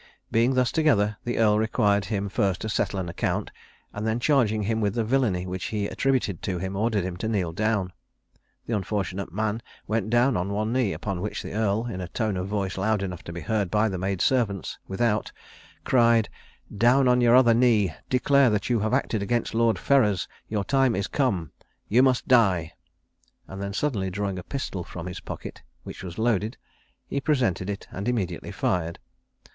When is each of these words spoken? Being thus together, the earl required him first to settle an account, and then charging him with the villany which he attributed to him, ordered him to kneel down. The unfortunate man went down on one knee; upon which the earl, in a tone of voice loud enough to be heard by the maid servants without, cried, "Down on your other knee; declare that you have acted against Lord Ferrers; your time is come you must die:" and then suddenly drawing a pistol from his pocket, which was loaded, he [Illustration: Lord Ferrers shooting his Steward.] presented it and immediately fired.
Being 0.31 0.55
thus 0.55 0.71
together, 0.71 1.17
the 1.25 1.37
earl 1.37 1.59
required 1.59 2.05
him 2.05 2.27
first 2.27 2.61
to 2.61 2.69
settle 2.69 2.99
an 2.99 3.07
account, 3.07 3.51
and 3.93 4.07
then 4.07 4.19
charging 4.19 4.63
him 4.63 4.81
with 4.81 4.95
the 4.95 5.03
villany 5.03 5.45
which 5.45 5.65
he 5.65 5.85
attributed 5.85 6.41
to 6.41 6.57
him, 6.57 6.75
ordered 6.75 7.03
him 7.03 7.17
to 7.17 7.27
kneel 7.27 7.53
down. 7.53 7.93
The 8.65 8.75
unfortunate 8.75 9.31
man 9.31 9.61
went 9.85 10.09
down 10.09 10.35
on 10.35 10.51
one 10.51 10.73
knee; 10.73 10.91
upon 10.91 11.21
which 11.21 11.43
the 11.43 11.53
earl, 11.53 11.85
in 11.85 12.01
a 12.01 12.07
tone 12.07 12.35
of 12.35 12.47
voice 12.47 12.79
loud 12.79 13.03
enough 13.03 13.23
to 13.25 13.31
be 13.31 13.41
heard 13.41 13.69
by 13.69 13.89
the 13.89 13.99
maid 13.99 14.21
servants 14.21 14.79
without, 14.87 15.31
cried, 15.83 16.29
"Down 16.75 17.07
on 17.07 17.21
your 17.21 17.35
other 17.35 17.53
knee; 17.53 17.93
declare 18.09 18.49
that 18.49 18.71
you 18.71 18.79
have 18.79 18.95
acted 18.95 19.21
against 19.21 19.53
Lord 19.53 19.77
Ferrers; 19.77 20.27
your 20.47 20.63
time 20.63 20.95
is 20.95 21.05
come 21.05 21.51
you 21.87 22.01
must 22.01 22.27
die:" 22.27 22.73
and 23.47 23.61
then 23.61 23.71
suddenly 23.71 24.09
drawing 24.09 24.39
a 24.39 24.43
pistol 24.43 24.83
from 24.83 25.05
his 25.05 25.19
pocket, 25.19 25.61
which 25.83 26.01
was 26.03 26.17
loaded, 26.17 26.57
he 27.07 27.17
[Illustration: 27.17 27.19
Lord 27.19 27.23
Ferrers 27.23 27.37
shooting 27.37 27.45
his 27.45 27.53
Steward.] 27.53 27.55
presented 27.55 27.69
it 27.69 27.87
and 27.95 28.07
immediately 28.07 28.51
fired. 28.51 28.97